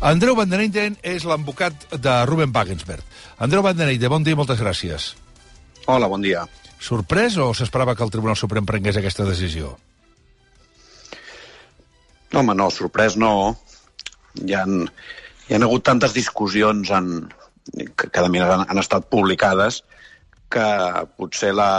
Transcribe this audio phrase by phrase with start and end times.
[0.00, 3.04] Andreu Van den Eyden és l'advocat de Ruben Wagensberg.
[3.36, 5.10] Andreu Van den Eyden, bon dia i moltes gràcies.
[5.84, 6.46] Hola, bon dia.
[6.80, 9.74] Sorprès o s'esperava que el Tribunal Suprem prengués aquesta decisió?
[12.32, 13.58] No, home, no, sorprès no.
[14.40, 14.86] Hi han,
[15.50, 17.28] hi han hagut tantes discussions en,
[17.76, 19.82] que, que de han, han estat publicades
[20.50, 20.66] que
[21.20, 21.70] potser la,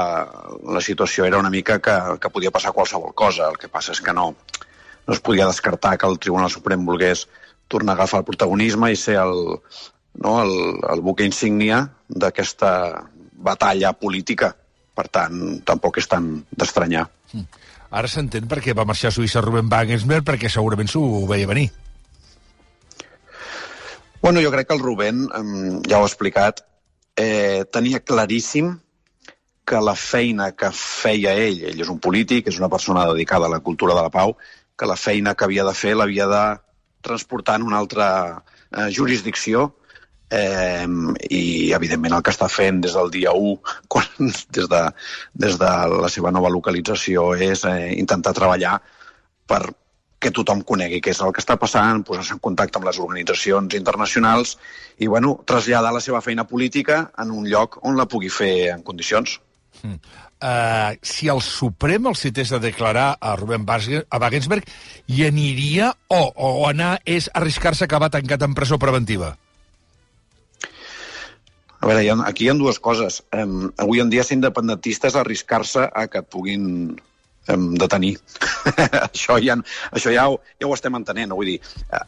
[0.61, 3.49] la situació era una mica que, que podia passar qualsevol cosa.
[3.49, 4.35] El que passa és que no,
[5.07, 7.25] no es podia descartar que el Tribunal Suprem volgués
[7.71, 9.37] tornar a agafar el protagonisme i ser el,
[10.19, 10.53] no, el,
[10.91, 12.71] el buque insígnia d'aquesta
[13.41, 14.53] batalla política.
[14.91, 17.05] Per tant, tampoc és tan d'estranyar.
[17.31, 17.47] Mm.
[17.91, 21.69] Ara s'entén per què va marxar a Suïssa Ruben Wagensberg, perquè segurament s'ho veia venir.
[24.21, 25.25] Bueno, jo crec que el Rubén,
[25.89, 26.61] ja ho ha explicat,
[27.17, 28.75] eh, tenia claríssim
[29.65, 33.53] que la feina que feia ell, ell és un polític, és una persona dedicada a
[33.55, 34.35] la cultura de la pau,
[34.77, 36.43] que la feina que havia de fer l'havia de
[37.01, 38.07] transportar en una altra
[38.71, 39.67] eh, jurisdicció
[40.31, 40.87] eh,
[41.29, 43.53] i, evidentment, el que està fent des del dia 1,
[43.91, 44.09] quan,
[44.55, 44.81] des, de,
[45.45, 48.79] des de la seva nova localització, és eh, intentar treballar
[49.51, 49.65] per
[50.21, 53.73] que tothom conegui què és el que està passant, posar-se en contacte amb les organitzacions
[53.73, 54.53] internacionals
[54.99, 58.83] i, bueno, traslladar la seva feina política en un lloc on la pugui fer en
[58.85, 59.39] condicions.
[59.81, 64.65] Uh, si el Suprem el cités a declarar a Rubén a Wagensberg,
[65.07, 69.35] hi aniria o, o anar és arriscar-se a acabar tancat en presó preventiva?
[71.81, 73.23] A veure, ha, aquí hi ha dues coses.
[73.33, 76.67] Um, avui en dia ser independentista és arriscar-se a que et puguin
[77.49, 78.15] hem de tenir.
[79.07, 79.57] això ja,
[79.89, 81.33] això ja, ho, ja ho estem entenent.
[81.33, 81.57] Vull dir,
[81.89, 82.03] eh,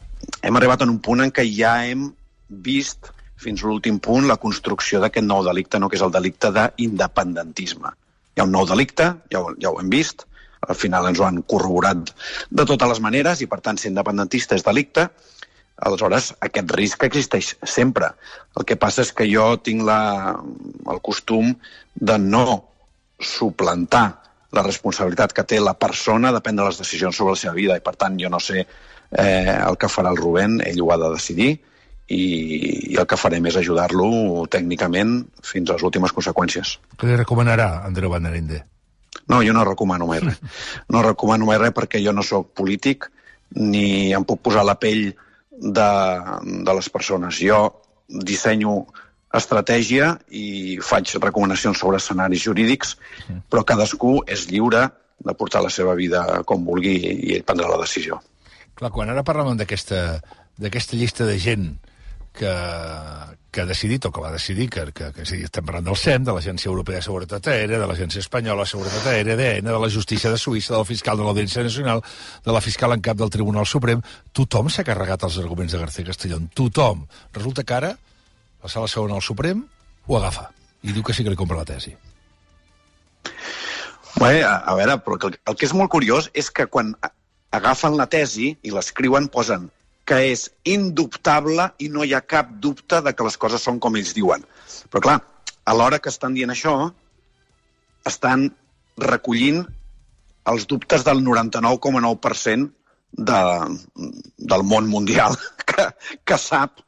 [0.46, 2.12] hem arribat en un punt en què ja hem
[2.48, 3.10] vist
[3.44, 7.92] fins a l'últim punt la construcció d'aquest nou delicte, no, que és el delicte d'independentisme.
[8.34, 10.26] Hi ha un nou delicte, ja ho, ja ho hem vist,
[10.64, 12.10] al final ens ho han corroborat
[12.50, 15.08] de totes les maneres i, per tant, ser independentista és delicte,
[15.84, 18.12] aleshores aquest risc existeix sempre.
[18.56, 20.34] El que passa és que jo tinc la,
[20.90, 21.52] el costum
[21.94, 22.46] de no
[23.20, 24.06] suplantar
[24.54, 27.82] la responsabilitat que té la persona de prendre les decisions sobre la seva vida i
[27.84, 31.10] per tant jo no sé eh, el que farà el Rubén, ell ho ha de
[31.16, 31.56] decidir
[32.08, 36.76] i, i el que farem és ajudar-lo tècnicament fins a les últimes conseqüències.
[37.00, 38.28] Què li recomanarà Andreu Van
[39.30, 40.40] No, jo no recomano mai res.
[40.92, 43.08] No recomano mai res perquè jo no sóc polític
[43.54, 45.14] ni em puc posar la pell
[45.50, 45.90] de,
[46.66, 47.38] de les persones.
[47.40, 48.84] Jo dissenyo
[49.34, 52.96] estratègia i faig recomanacions sobre escenaris jurídics,
[53.50, 54.90] però cadascú és lliure
[55.24, 58.20] de portar la seva vida com vulgui i ell prendrà la decisió.
[58.74, 61.72] Clar, quan ara parlem d'aquesta llista de gent
[62.34, 62.52] que,
[63.50, 66.24] que ha decidit, o que va decidir, que, que, que sí, estem parlant del SEM,
[66.26, 69.90] de l'Agència Europea de Seguretat Aèria, de l'Agència Espanyola de Seguretat Aèria, d'ENA, de la
[69.94, 72.02] Justícia de Suïssa, del fiscal de l'Audiència Nacional,
[72.44, 74.02] de la fiscal en cap del Tribunal Suprem,
[74.34, 76.50] tothom s'ha carregat els arguments de García Castellón.
[76.52, 77.06] Tothom.
[77.38, 79.62] Resulta que ara la sala segona al Suprem
[80.06, 80.50] ho agafa
[80.82, 81.94] i diu que sí que li compra la tesi.
[84.18, 86.92] Bé, a, a veure, però el, el que és molt curiós és que quan
[87.54, 89.70] agafen la tesi i l'escriuen posen
[90.04, 93.96] que és indubtable i no hi ha cap dubte de que les coses són com
[93.96, 94.44] ells diuen.
[94.92, 95.18] Però clar,
[95.64, 96.74] a l'hora que estan dient això,
[98.08, 98.50] estan
[99.00, 99.64] recollint
[100.52, 102.68] els dubtes del 99,9%
[103.14, 103.40] de,
[104.36, 105.36] del món mundial
[105.70, 105.88] que,
[106.24, 106.82] que sap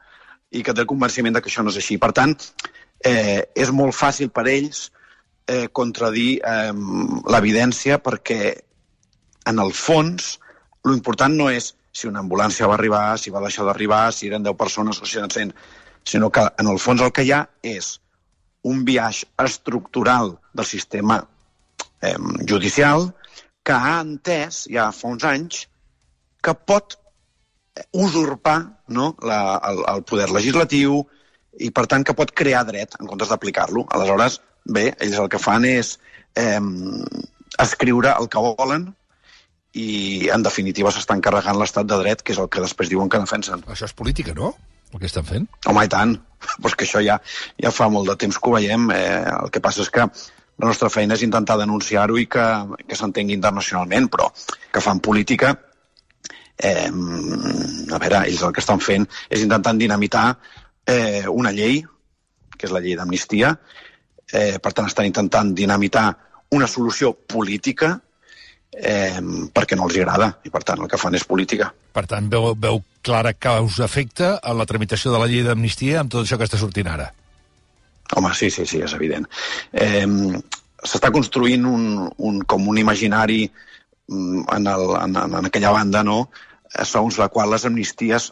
[0.52, 1.96] i que té el convenciment de que això no és així.
[2.02, 2.36] Per tant,
[3.04, 4.90] eh, és molt fàcil per ells
[5.48, 6.72] eh, contradir eh,
[7.32, 8.40] l'evidència perquè,
[9.46, 10.36] en el fons,
[10.84, 14.44] lo important no és si una ambulància va arribar, si va deixar d'arribar, si eren
[14.44, 15.54] 10 persones o si eren 100,
[16.04, 17.94] sinó que, en el fons, el que hi ha és
[18.68, 21.22] un viatge estructural del sistema
[22.02, 22.18] eh,
[22.48, 23.08] judicial
[23.66, 25.64] que ha entès ja fa uns anys
[26.44, 26.98] que pot
[27.92, 28.58] usurpar
[28.88, 29.40] no, la,
[29.70, 31.00] el, el poder legislatiu
[31.56, 33.86] i, per tant, que pot crear dret en comptes d'aplicar-lo.
[33.96, 35.96] Aleshores, bé, ells el que fan és
[36.36, 36.60] eh,
[37.62, 38.90] escriure el que volen
[39.76, 43.20] i, en definitiva, s'estan carregant l'estat de dret, que és el que després diuen que
[43.20, 43.64] defensen.
[43.68, 44.54] Això és política, no?,
[44.94, 45.48] el que estan fent?
[45.66, 46.14] Home, i tant.
[46.62, 47.18] Però és que això ja,
[47.60, 48.88] ja fa molt de temps que ho veiem.
[48.94, 52.44] Eh, el que passa és que la nostra feina és intentar denunciar-ho i que,
[52.88, 54.30] que s'entengui internacionalment, però
[54.72, 55.50] que fan política
[56.56, 60.30] eh, a veure, ells el que estan fent és intentant dinamitar
[60.88, 61.82] eh, una llei,
[62.56, 63.52] que és la llei d'amnistia,
[64.32, 66.08] eh, per tant estan intentant dinamitar
[66.56, 67.98] una solució política
[68.72, 69.20] eh,
[69.54, 71.70] perquè no els agrada, i per tant el que fan és política.
[71.96, 76.24] Per tant, veu, veu clara causa-efecte en la tramitació de la llei d'amnistia amb tot
[76.24, 77.10] això que està sortint ara?
[78.16, 79.26] Home, sí, sí, sí, és evident.
[79.72, 80.06] Eh,
[80.86, 81.86] S'està construint un,
[82.22, 86.26] un, com un imaginari mm, en, el, en, en aquella banda, no?,
[86.84, 88.28] segons la qual les amnisties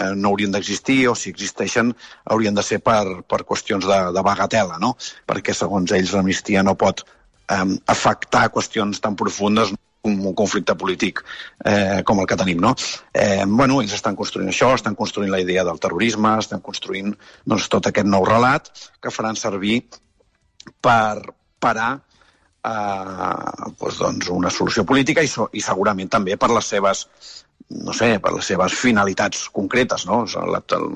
[0.00, 1.92] eh, no haurien d'existir o si existeixen
[2.24, 4.94] haurien de ser per, per qüestions de, de bagatela, no?
[5.26, 7.04] perquè segons ells l'amnistia no pot
[7.50, 9.72] eh, afectar qüestions tan profundes
[10.06, 11.22] un, un conflicte polític
[11.64, 12.74] eh, com el que tenim, no?
[13.12, 17.14] Eh, bueno, ells estan construint això, estan construint la idea del terrorisme, estan construint
[17.44, 18.70] doncs, tot aquest nou relat
[19.02, 19.82] que faran servir
[20.84, 26.74] per parar eh, doncs, doncs una solució política i, so, i segurament també per les
[26.76, 27.06] seves
[27.68, 30.24] no sé, per les seves finalitats concretes, no?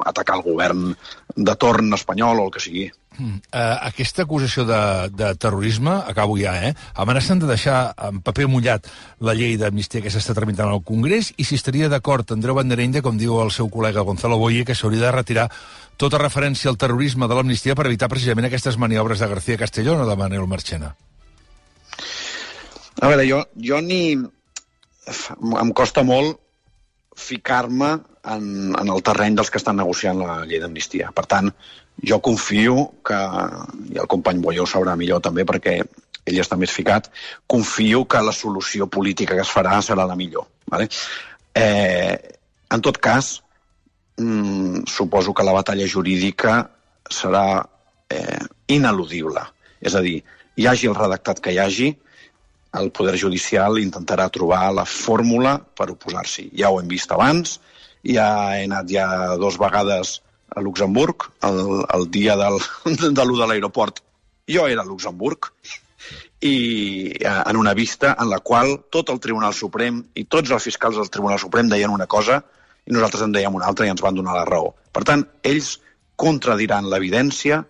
[0.09, 0.93] Atacar el govern
[1.37, 2.89] de torn espanyol o el que sigui.
[3.13, 4.81] Uh, aquesta acusació de,
[5.13, 6.73] de terrorisme, acabo ja, eh?
[6.95, 8.89] amenacen de deixar en paper mullat
[9.21, 13.21] la llei d'amnistia que s'està tramitant al Congrés i si estaria d'acord Andreu Banderenya, com
[13.21, 15.51] diu el seu col·lega Gonzalo Boye, que s'hauria de retirar
[16.01, 20.09] tota referència al terrorisme de l'amnistia per evitar precisament aquestes maniobres de García Castellón o
[20.09, 20.95] de Manuel Marchena.
[23.01, 24.17] A veure, jo, jo ni...
[25.43, 26.39] Em costa molt
[27.19, 27.93] ficar-me
[28.25, 28.45] en,
[28.79, 31.11] en el terreny dels que estan negociant la llei d'amnistia.
[31.15, 31.51] Per tant,
[32.09, 33.19] jo confio que,
[33.93, 35.81] i el company ho sabrà millor també perquè
[36.25, 37.09] ell està més ficat,
[37.51, 40.47] confio que la solució política que es farà serà la millor.
[40.71, 40.89] Vale?
[41.55, 42.15] Eh,
[42.73, 43.43] en tot cas,
[44.17, 46.71] mm, suposo que la batalla jurídica
[47.11, 47.67] serà
[48.09, 49.43] eh, ineludible.
[49.81, 50.23] És a dir,
[50.57, 51.91] hi hagi el redactat que hi hagi,
[52.81, 56.49] el Poder Judicial intentarà trobar la fórmula per oposar-s'hi.
[56.57, 57.59] Ja ho hem vist abans,
[58.03, 59.07] ja he anat ja
[59.41, 60.21] dos vegades
[60.53, 62.59] a Luxemburg, el, el dia del,
[63.03, 64.03] de l'1 de l'aeroport
[64.51, 65.53] jo era a Luxemburg,
[66.43, 70.67] i eh, en una vista en la qual tot el Tribunal Suprem i tots els
[70.67, 72.41] fiscals del Tribunal Suprem deien una cosa
[72.83, 74.73] i nosaltres en dèiem una altra i ens van donar la raó.
[74.91, 75.77] Per tant, ells
[76.19, 77.63] contradiran l'evidència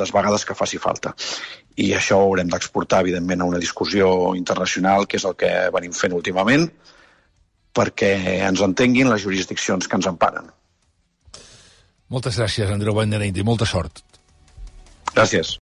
[0.00, 1.12] les vegades que faci falta
[1.76, 4.08] i això ho haurem d'exportar, evidentment, a una discussió
[4.38, 6.64] internacional, que és el que venim fent últimament,
[7.76, 8.12] perquè
[8.48, 10.48] ens entenguin les jurisdiccions que ens emparen.
[12.08, 13.44] Moltes gràcies, Andreu Banderendi.
[13.44, 14.00] Molta sort.
[15.12, 15.54] Gràcies.